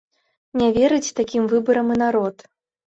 [0.61, 2.35] Не верыць такім выбарам і народ.